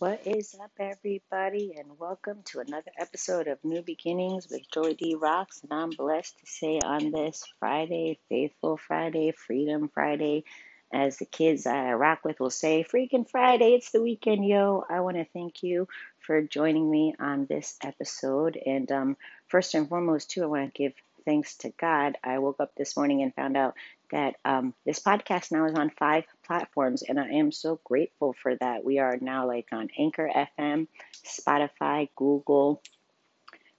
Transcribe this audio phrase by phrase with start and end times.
[0.00, 5.14] What is up, everybody, and welcome to another episode of New Beginnings with Jolie D
[5.14, 5.60] Rocks.
[5.62, 10.44] And I'm blessed to say on this Friday, Faithful Friday, Freedom Friday,
[10.90, 14.84] as the kids I rock with will say, Freaking Friday, it's the weekend, yo.
[14.88, 15.86] I want to thank you
[16.20, 18.56] for joining me on this episode.
[18.56, 19.16] And um,
[19.48, 20.94] first and foremost, too, I want to give
[21.26, 22.16] thanks to God.
[22.24, 23.74] I woke up this morning and found out
[24.10, 28.54] that um, this podcast now is on five platforms, and I am so grateful for
[28.56, 28.84] that.
[28.84, 30.88] We are now like on Anchor FM,
[31.24, 32.82] Spotify, Google,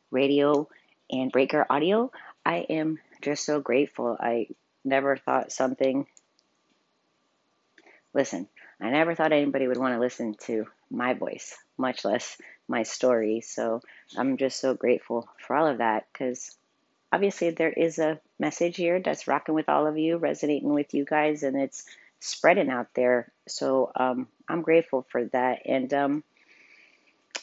[0.09, 0.67] Radio,
[1.09, 2.11] and Breaker Audio.
[2.45, 4.17] I am just so grateful.
[4.19, 4.47] I
[4.83, 6.07] never thought something.
[8.13, 8.47] Listen,
[8.81, 13.41] I never thought anybody would want to listen to my voice, much less my story.
[13.41, 13.81] So
[14.17, 16.57] I'm just so grateful for all of that because
[17.11, 21.05] obviously there is a message here that's rocking with all of you, resonating with you
[21.05, 21.85] guys, and it's
[22.19, 23.31] spreading out there.
[23.47, 25.63] So um, I'm grateful for that.
[25.65, 26.23] And um,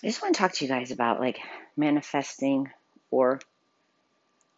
[0.02, 1.38] I just want to talk to you guys about like
[1.76, 2.70] manifesting
[3.10, 3.40] or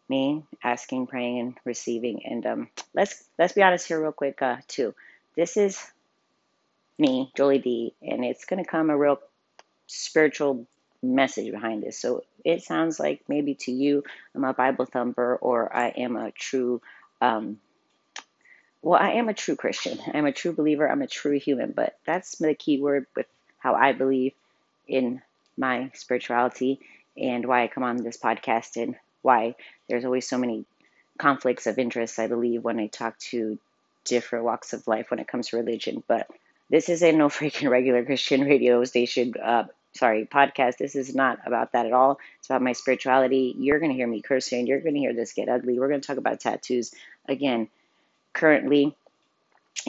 [0.07, 2.25] me asking, praying, and receiving.
[2.25, 4.93] And um, let's let's be honest here, real quick, uh, too.
[5.35, 5.81] This is
[6.99, 9.19] me, Jolie D, and it's gonna come a real
[9.87, 10.67] spiritual
[11.03, 11.99] message behind this.
[11.99, 14.03] So it sounds like maybe to you,
[14.35, 16.81] I'm a Bible thumper or I am a true,
[17.21, 17.59] um,
[18.81, 19.99] well, I am a true Christian.
[20.13, 20.89] I'm a true believer.
[20.89, 21.71] I'm a true human.
[21.71, 23.27] But that's the key word with
[23.59, 24.33] how I believe
[24.87, 25.21] in
[25.57, 26.79] my spirituality
[27.17, 29.55] and why I come on this podcast and why
[29.87, 30.65] there's always so many
[31.17, 33.59] conflicts of interest, I believe, when I talk to
[34.05, 36.03] different walks of life when it comes to religion.
[36.07, 36.27] But
[36.69, 40.77] this is a no freaking regular Christian radio station uh, sorry, podcast.
[40.77, 42.19] This is not about that at all.
[42.39, 43.55] It's about my spirituality.
[43.57, 44.67] You're going to hear me cursing.
[44.67, 45.79] You're going to hear this get ugly.
[45.79, 46.93] We're going to talk about tattoos.
[47.27, 47.69] Again,
[48.33, 48.95] currently,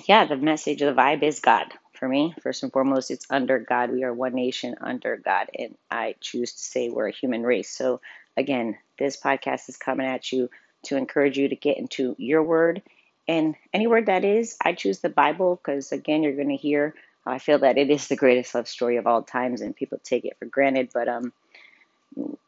[0.07, 1.73] yeah, the message, the vibe is God.
[1.95, 3.93] For me, first and foremost, it's under God.
[3.93, 5.49] We are one nation under God.
[5.57, 7.71] And I choose to say we're a human race.
[7.71, 8.01] So,
[8.37, 10.51] again, this podcast is coming at you
[10.87, 12.83] to encourage you to get into your word.
[13.29, 16.95] And any word that is, I choose the Bible because, again, you're going to hear
[17.25, 20.25] I feel that it is the greatest love story of all times, and people take
[20.25, 20.91] it for granted.
[20.93, 21.33] But um,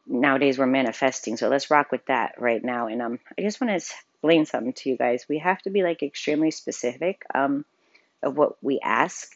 [0.07, 2.87] nowadays we're manifesting, so let's rock with that right now.
[2.87, 5.25] And um, I just want to explain something to you guys.
[5.29, 7.65] We have to be like extremely specific um
[8.23, 9.31] of what we ask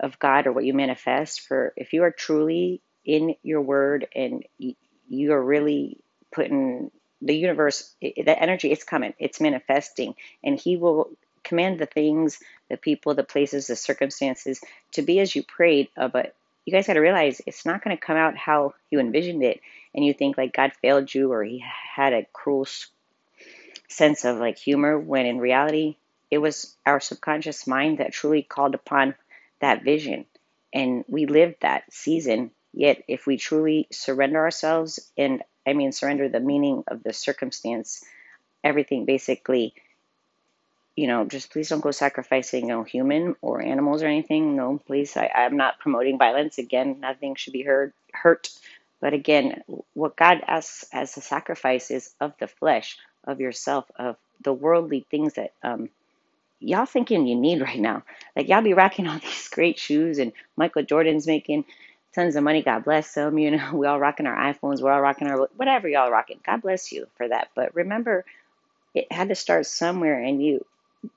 [0.00, 1.42] of God or what you manifest.
[1.42, 5.98] For if you are truly in your word and you are really
[6.32, 11.10] putting the universe, the energy, it's coming, it's manifesting, and He will
[11.44, 12.38] command the things,
[12.72, 14.60] the people, the places, the circumstances
[14.92, 15.88] to be as you prayed.
[15.94, 16.34] Uh, but
[16.64, 19.60] you guys got to realize it's not going to come out how you envisioned it.
[19.94, 21.62] And you think like God failed you or he
[21.94, 22.66] had a cruel
[23.88, 25.96] sense of like humor when in reality
[26.30, 29.14] it was our subconscious mind that truly called upon
[29.60, 30.24] that vision.
[30.72, 32.52] And we lived that season.
[32.72, 38.02] Yet, if we truly surrender ourselves, and I mean, surrender the meaning of the circumstance,
[38.64, 39.74] everything basically
[40.96, 44.56] you know, just please don't go sacrificing, know, human or animals or anything.
[44.56, 45.16] No, please.
[45.16, 46.58] I, I'm not promoting violence.
[46.58, 47.94] Again, nothing should be hurt.
[48.12, 48.50] Hurt.
[49.00, 49.62] But again,
[49.94, 55.06] what God asks as a sacrifice is of the flesh, of yourself, of the worldly
[55.10, 55.88] things that um,
[56.60, 58.04] y'all thinking you need right now.
[58.36, 61.64] Like y'all be rocking all these great shoes, and Michael Jordan's making
[62.14, 62.62] tons of money.
[62.62, 63.38] God bless them.
[63.38, 64.80] You know, we all rocking our iPhones.
[64.80, 66.40] We're all rocking our whatever y'all rocking.
[66.44, 67.48] God bless you for that.
[67.54, 68.24] But remember,
[68.94, 70.64] it had to start somewhere, and you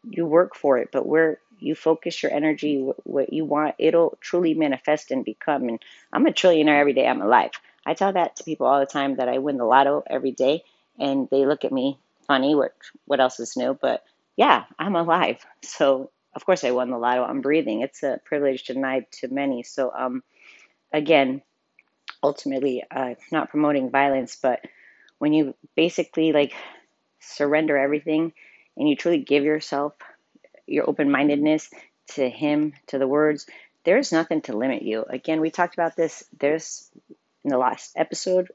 [0.09, 4.53] you work for it, but where you focus your energy, what you want, it'll truly
[4.53, 5.67] manifest and become.
[5.69, 5.81] And
[6.11, 7.51] I'm a trillionaire every day I'm alive.
[7.85, 10.63] I tell that to people all the time that I win the lotto every day,
[10.99, 12.55] and they look at me funny.
[12.55, 12.73] What
[13.05, 13.77] what else is new?
[13.79, 14.03] But
[14.35, 15.45] yeah, I'm alive.
[15.61, 17.23] So of course I won the lotto.
[17.23, 17.81] I'm breathing.
[17.81, 19.63] It's a privilege denied to many.
[19.63, 20.23] So um,
[20.91, 21.41] again,
[22.23, 24.61] ultimately, uh, not promoting violence, but
[25.19, 26.53] when you basically like
[27.19, 28.33] surrender everything
[28.77, 29.93] and you truly give yourself
[30.67, 31.69] your open mindedness
[32.15, 33.45] to Him, to the words,
[33.83, 35.05] there's nothing to limit you.
[35.07, 36.23] Again, we talked about this.
[36.39, 36.89] There's
[37.43, 38.51] in the last episode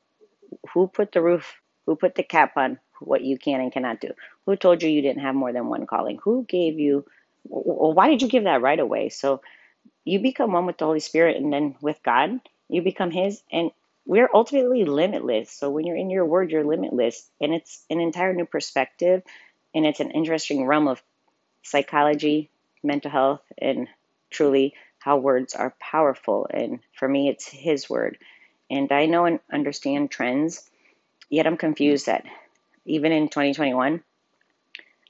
[0.74, 1.54] who put the roof,
[1.86, 4.10] who put the cap on what you can and cannot do?
[4.46, 6.18] Who told you you didn't have more than one calling?
[6.22, 7.04] Who gave you,
[7.44, 9.08] well, why did you give that right away?
[9.08, 9.42] So
[10.04, 13.70] you become one with the Holy Spirit and then with God, you become His, and
[14.06, 15.50] we're ultimately limitless.
[15.50, 19.22] So when you're in your word, you're limitless, and it's an entire new perspective
[19.74, 21.02] and it's an interesting realm of
[21.62, 22.50] psychology,
[22.82, 23.88] mental health, and
[24.30, 26.46] truly how words are powerful.
[26.50, 28.18] And for me, it's His word.
[28.70, 30.68] And I know and understand trends,
[31.28, 32.24] yet I'm confused that
[32.84, 34.02] even in 2021,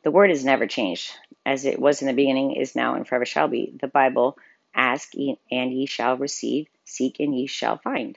[0.03, 1.13] the word has never changed.
[1.45, 3.73] As it was in the beginning, is now, and forever shall be.
[3.81, 4.37] The Bible,
[4.75, 8.17] ask and ye shall receive, seek and ye shall find.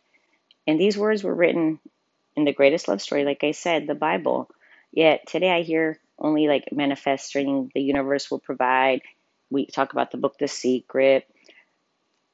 [0.67, 1.79] And these words were written
[2.35, 4.49] in the greatest love story, like I said, the Bible.
[4.91, 9.01] Yet today I hear only like manifesting the universe will provide.
[9.49, 11.27] We talk about the book The Secret.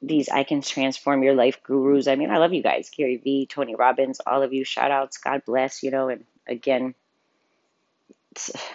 [0.01, 2.07] These I can transform your life gurus.
[2.07, 2.89] I mean, I love you guys.
[2.95, 4.63] Gary Vee, Tony Robbins, all of you.
[4.63, 5.17] Shout outs.
[5.17, 6.93] God bless, you know, and again,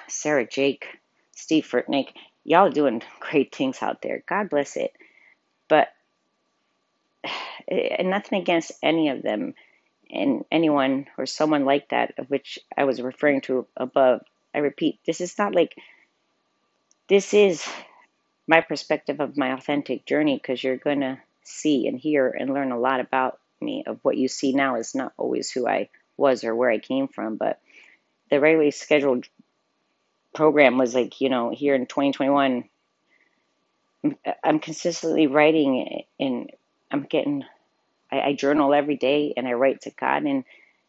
[0.08, 0.86] Sarah Jake,
[1.32, 2.08] Steve Furtick,
[2.44, 4.22] y'all doing great things out there.
[4.28, 4.92] God bless it.
[5.68, 5.88] But
[7.24, 9.54] eh, and nothing against any of them
[10.10, 14.20] and anyone or someone like that of which I was referring to above.
[14.54, 15.74] I repeat, this is not like
[17.08, 17.66] this is
[18.46, 22.72] my perspective of my authentic journey because you're going to see and hear and learn
[22.72, 26.44] a lot about me of what you see now is not always who I was
[26.44, 27.60] or where I came from but
[28.30, 29.26] the regularly scheduled
[30.34, 32.64] program was like you know here in 2021
[34.42, 36.50] I'm consistently writing and
[36.90, 37.44] I'm getting
[38.12, 40.44] I, I journal every day and I write to God and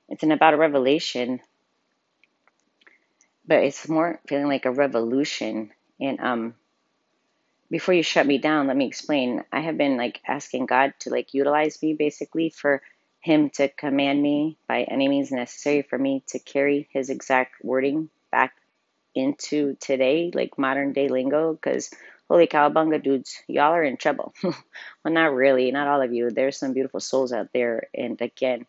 [0.09, 1.39] it's an about a revelation
[3.47, 6.55] but it's more feeling like a revolution and um
[7.69, 9.43] before you shut me down, let me explain.
[9.51, 12.81] I have been like asking God to like utilize me basically for
[13.19, 18.09] him to command me by any means necessary for me to carry his exact wording
[18.31, 18.53] back
[19.15, 21.89] into today, like modern day lingo, because
[22.29, 24.33] holy cowabunga dudes, y'all are in trouble.
[24.43, 24.53] well,
[25.05, 26.29] not really, not all of you.
[26.29, 27.87] There's some beautiful souls out there.
[27.95, 28.67] And again,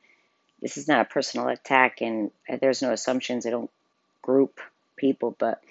[0.63, 2.31] this is not a personal attack and
[2.61, 3.45] there's no assumptions.
[3.45, 3.71] I don't
[4.27, 4.61] group
[4.97, 5.63] people, but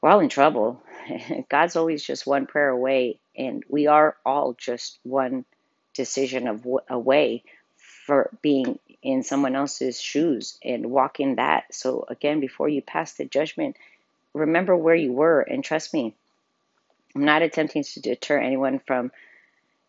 [0.00, 0.82] we're all in trouble.
[1.48, 5.44] God's always just one prayer away, and we are all just one
[5.94, 7.42] decision of away
[8.06, 11.74] for being in someone else's shoes and walking that.
[11.74, 13.76] So again, before you pass the judgment,
[14.34, 16.14] remember where you were, and trust me,
[17.14, 19.10] I'm not attempting to deter anyone from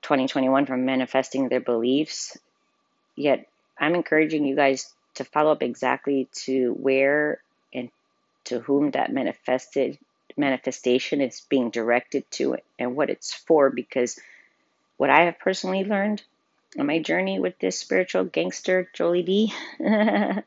[0.04, 2.38] 2021 from manifesting their beliefs.
[3.16, 3.48] Yet
[3.78, 7.42] I'm encouraging you guys to follow up exactly to where
[7.74, 7.90] and
[8.46, 9.98] to whom that manifested
[10.38, 14.20] manifestation is being directed to and what it's for because
[14.98, 16.24] what I have personally learned
[16.80, 19.54] on my journey with this spiritual gangster Jolie D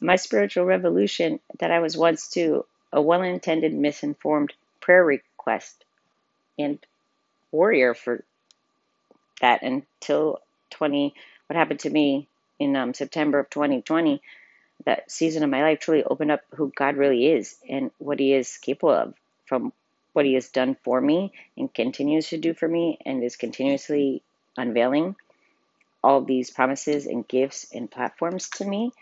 [0.00, 5.84] my spiritual revolution that I was once to a well-intended misinformed prayer request
[6.58, 6.78] and
[7.52, 8.24] warrior for
[9.40, 11.14] that until 20
[11.46, 14.22] what happened to me in um, September of 2020
[14.84, 18.32] that season of my life truly opened up who God really is and what He
[18.32, 19.14] is capable of
[19.46, 19.72] from
[20.12, 24.22] what He has done for me and continues to do for me and is continuously
[24.56, 25.16] unveiling
[26.02, 28.92] all these promises and gifts and platforms to me.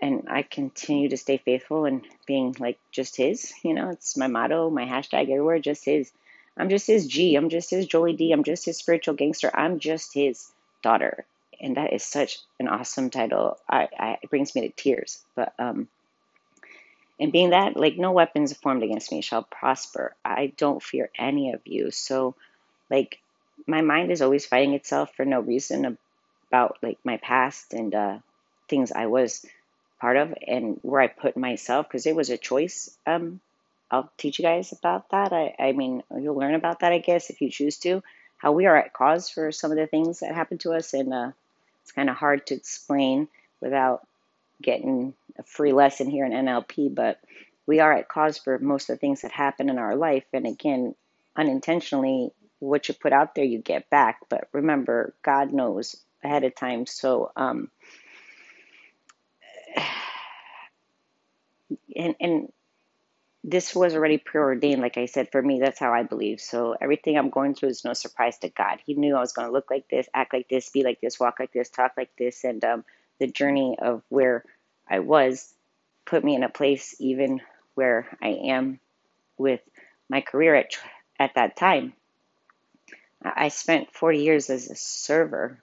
[0.00, 3.52] And I continue to stay faithful and being like just His.
[3.64, 6.12] You know, it's my motto, my hashtag everywhere, just His.
[6.56, 7.34] I'm just His G.
[7.34, 8.32] I'm just His Jolie D.
[8.32, 9.50] I'm just His spiritual gangster.
[9.52, 11.26] I'm just His daughter
[11.60, 13.58] and that is such an awesome title.
[13.68, 15.22] I, I it brings me to tears.
[15.34, 15.88] But um,
[17.20, 20.14] and being that like no weapons formed against me shall prosper.
[20.24, 21.90] I don't fear any of you.
[21.90, 22.34] So
[22.90, 23.18] like
[23.66, 25.98] my mind is always fighting itself for no reason
[26.48, 28.18] about like my past and uh,
[28.68, 29.44] things I was
[30.00, 32.96] part of and where I put myself because it was a choice.
[33.06, 33.40] Um,
[33.90, 35.32] I'll teach you guys about that.
[35.32, 38.02] I, I mean, you'll learn about that, I guess, if you choose to.
[38.36, 41.12] How we are at cause for some of the things that happened to us, and
[41.12, 41.30] uh,
[41.88, 43.28] it's kind of hard to explain
[43.62, 44.06] without
[44.60, 47.18] getting a free lesson here in NLP, but
[47.66, 50.24] we are at cause for most of the things that happen in our life.
[50.34, 50.94] And again,
[51.34, 54.18] unintentionally, what you put out there, you get back.
[54.28, 56.84] But remember, God knows ahead of time.
[56.84, 57.70] So, um,
[61.96, 62.52] and, and
[63.44, 66.40] this was already preordained, like I said, for me, that's how I believe.
[66.40, 68.78] So everything I'm going through is no surprise to God.
[68.84, 71.20] He knew I was going to look like this, act like this, be like this,
[71.20, 72.44] walk like this, talk like this.
[72.44, 72.84] And um,
[73.20, 74.44] the journey of where
[74.88, 75.52] I was
[76.04, 77.40] put me in a place even
[77.74, 78.80] where I am
[79.36, 79.60] with
[80.08, 80.72] my career at,
[81.18, 81.92] at that time.
[83.22, 85.58] I spent 40 years as a server.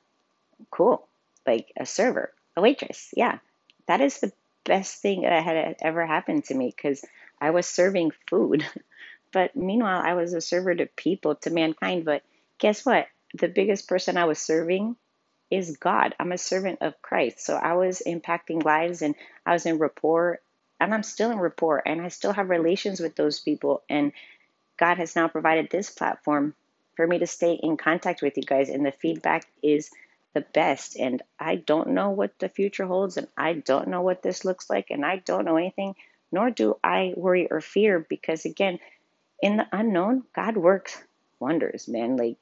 [0.72, 1.06] Cool.
[1.46, 3.10] Like a server, a waitress.
[3.16, 3.40] Yeah.
[3.88, 4.32] That is the
[4.64, 7.04] best thing that had ever happened to me because
[7.46, 8.66] I was serving food.
[9.36, 12.06] But meanwhile, I was a server to people, to mankind.
[12.06, 12.24] But
[12.58, 13.08] guess what?
[13.34, 14.96] The biggest person I was serving
[15.52, 16.16] is God.
[16.18, 17.42] I'm a servant of Christ.
[17.42, 19.14] So I was impacting lives and
[19.46, 20.40] I was in rapport
[20.80, 23.84] and I'm still in rapport and I still have relations with those people.
[23.90, 24.14] And
[24.78, 26.56] God has now provided this platform
[26.96, 28.70] for me to stay in contact with you guys.
[28.70, 29.92] And the feedback is
[30.34, 30.96] the best.
[30.98, 34.70] And I don't know what the future holds and I don't know what this looks
[34.70, 35.96] like and I don't know anything
[36.32, 38.80] nor do I worry or fear because, again,
[39.42, 40.98] in the unknown, God works
[41.40, 42.18] wonders, man.
[42.18, 42.38] Like,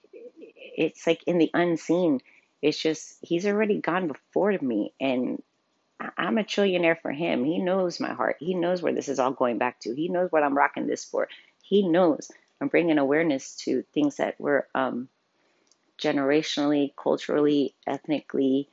[0.75, 2.21] it's like in the unseen,
[2.63, 5.43] It's just he's already gone before me, and
[6.17, 7.43] I'm a trillionaire for him.
[7.43, 8.37] He knows my heart.
[8.39, 9.93] He knows where this is all going back to.
[9.93, 11.27] He knows what I'm rocking this for.
[11.61, 15.09] He knows I'm bringing awareness to things that were um,
[16.01, 18.69] generationally, culturally, ethnically,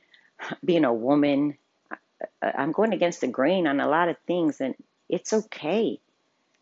[0.63, 1.57] being a woman.
[2.41, 4.75] I'm going against the grain on a lot of things, and
[5.11, 5.99] it's okay.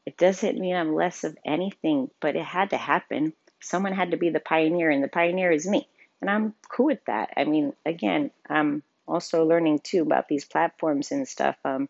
[0.06, 3.34] It doesn't mean I'm less of anything, but it had to happen.
[3.62, 5.88] Someone had to be the pioneer, and the pioneer is me.
[6.20, 7.32] And I'm cool with that.
[7.38, 11.56] I mean, again, I'm also learning too about these platforms and stuff.
[11.63, 11.88] Um,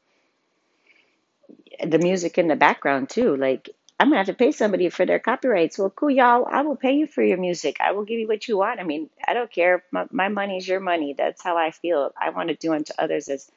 [1.83, 3.35] the music in the background too.
[3.35, 5.77] Like I'm gonna have to pay somebody for their copyrights.
[5.77, 6.47] Well, cool, y'all.
[6.49, 7.77] I will pay you for your music.
[7.79, 8.79] I will give you what you want.
[8.79, 9.83] I mean, I don't care.
[9.91, 11.15] My, my money is your money.
[11.17, 12.13] That's how I feel.
[12.19, 13.49] I want to do unto others as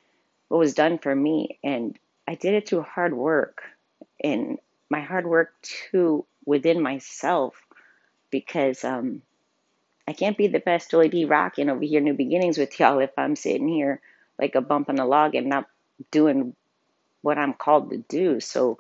[0.49, 3.63] what was done for me, and I did it through hard work
[4.23, 7.55] and my hard work too within myself
[8.31, 9.23] because um,
[10.07, 13.11] I can't be the best Jolie D rocking over here, New Beginnings with y'all if
[13.17, 14.01] I'm sitting here
[14.39, 15.69] like a bump on a log and not
[16.11, 16.55] doing
[17.23, 18.41] what I'm called to do.
[18.41, 18.79] So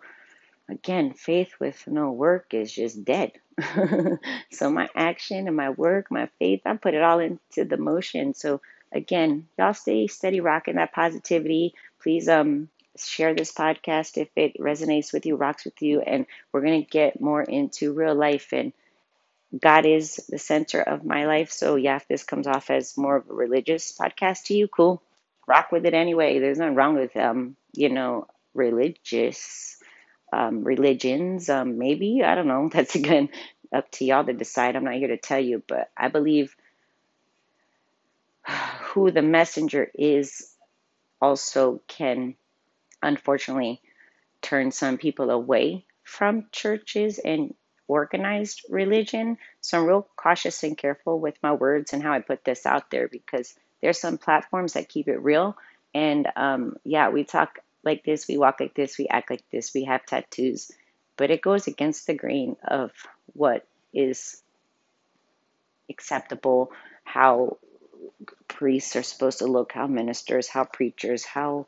[0.69, 3.33] again, faith with no work is just dead.
[4.51, 8.35] so my action and my work, my faith, I put it all into the motion.
[8.35, 8.61] So
[8.93, 11.75] again, y'all stay steady rocking that positivity.
[12.01, 16.63] Please um share this podcast if it resonates with you, rocks with you, and we're
[16.63, 18.73] gonna get more into real life and
[19.59, 21.51] God is the center of my life.
[21.51, 25.03] So yeah, if this comes off as more of a religious podcast to you, cool.
[25.47, 26.39] Rock with it anyway.
[26.39, 29.77] There's nothing wrong with um, you know, religious
[30.33, 31.51] um, religions.
[31.51, 32.69] Um, maybe I don't know.
[32.73, 33.29] That's again
[33.73, 34.77] up to y'all to decide.
[34.77, 36.57] I'm not here to tell you, but I believe
[38.85, 40.49] who the messenger is
[41.21, 42.35] also can
[43.03, 43.81] unfortunately
[44.41, 47.55] turn some people away from churches and
[47.89, 49.39] organized religion.
[49.61, 52.91] So I'm real cautious and careful with my words and how I put this out
[52.91, 55.57] there because there's some platforms that keep it real.
[55.95, 59.75] And um, yeah, we talk like this, we walk like this, we act like this,
[59.75, 60.71] we have tattoos,
[61.17, 62.93] but it goes against the grain of
[63.35, 64.41] what is
[65.91, 66.73] acceptable,
[67.05, 67.59] how
[68.49, 71.67] priests are supposed to look, how ministers, how preachers, how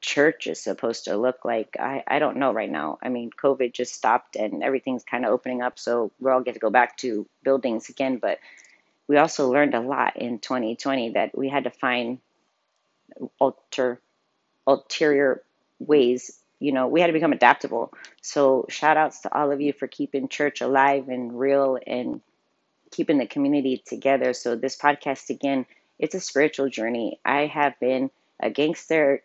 [0.00, 1.76] church is supposed to look like.
[1.78, 2.98] I, I don't know right now.
[3.02, 6.54] I mean, COVID just stopped and everything's kind of opening up, so we're all get
[6.54, 8.18] to go back to buildings again.
[8.18, 8.38] But
[9.08, 12.18] we also learned a lot in 2020 that we had to find
[13.38, 14.00] alter
[14.66, 15.42] ulterior
[15.78, 16.38] ways.
[16.58, 17.92] You know, we had to become adaptable.
[18.22, 22.20] So shout outs to all of you for keeping church alive and real and
[22.90, 24.32] keeping the community together.
[24.32, 25.66] So this podcast again,
[25.98, 27.20] it's a spiritual journey.
[27.24, 28.10] I have been
[28.40, 29.22] a gangster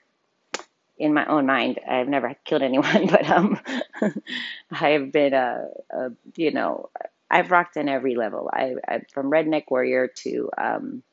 [1.01, 1.79] in my own mind.
[1.88, 3.60] I've never killed anyone, but um,
[4.72, 6.89] I've been a, a, you know,
[7.29, 8.50] I've rocked in every level.
[8.53, 11.03] I, I from redneck warrior to um,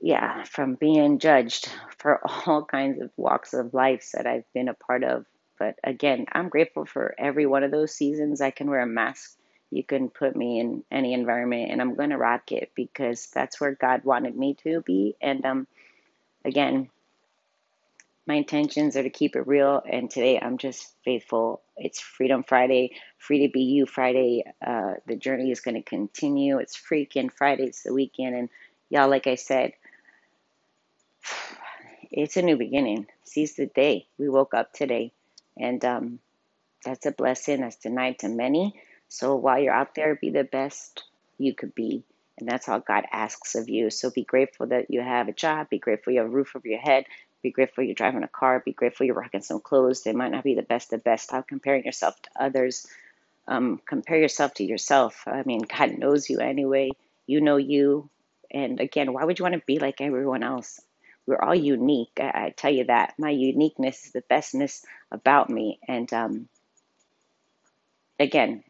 [0.00, 4.74] yeah, from being judged for all kinds of walks of life that I've been a
[4.74, 5.26] part of.
[5.58, 8.40] But again, I'm grateful for every one of those seasons.
[8.40, 9.36] I can wear a mask.
[9.70, 13.74] You can put me in any environment, and I'm gonna rock it because that's where
[13.74, 15.16] God wanted me to be.
[15.20, 15.66] And um,
[16.44, 16.88] again,
[18.26, 21.62] my intentions are to keep it real, and today I'm just faithful.
[21.76, 24.44] It's Freedom Friday, Free to Be You Friday.
[24.64, 26.58] Uh, the journey is going to continue.
[26.58, 28.48] It's freaking Friday, it's the weekend, and
[28.90, 29.72] y'all, like I said,
[32.12, 33.06] it's a new beginning.
[33.24, 34.06] Seize the day.
[34.18, 35.12] We woke up today,
[35.58, 36.18] and um,
[36.84, 38.80] that's a blessing that's denied to many.
[39.08, 41.04] So while you're out there, be the best
[41.38, 42.04] you could be.
[42.38, 43.90] And that's all God asks of you.
[43.90, 45.68] So be grateful that you have a job.
[45.68, 47.04] Be grateful you have a roof over your head.
[47.42, 48.60] Be grateful you're driving a car.
[48.64, 50.02] Be grateful you're rocking some clothes.
[50.02, 51.24] They might not be the best of best.
[51.24, 52.86] Stop comparing yourself to others.
[53.48, 55.24] Um, compare yourself to yourself.
[55.26, 56.90] I mean, God knows you anyway.
[57.26, 58.08] You know you.
[58.50, 60.80] And again, why would you want to be like everyone else?
[61.26, 62.12] We're all unique.
[62.20, 63.14] I, I tell you that.
[63.18, 65.80] My uniqueness is the bestness about me.
[65.88, 66.48] And um,
[68.18, 68.64] again,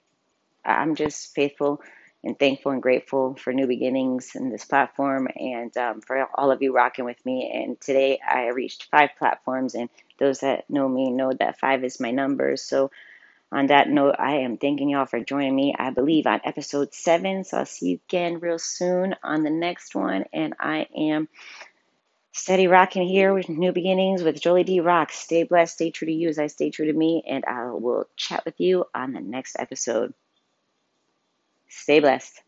[0.64, 1.80] I'm just faithful
[2.24, 6.62] and thankful and grateful for new beginnings in this platform and um, for all of
[6.62, 7.50] you rocking with me.
[7.52, 9.88] And today I reached five platforms, and
[10.18, 12.56] those that know me know that five is my number.
[12.56, 12.90] So,
[13.50, 15.74] on that note, I am thanking y'all for joining me.
[15.78, 17.44] I believe on episode seven.
[17.44, 20.24] So, I'll see you again real soon on the next one.
[20.32, 21.28] And I am
[22.32, 25.18] steady rocking here with new beginnings with Jolie D Rocks.
[25.18, 28.06] Stay blessed, stay true to you as I stay true to me, and I will
[28.16, 30.14] chat with you on the next episode.
[31.72, 32.42] Stay blessed.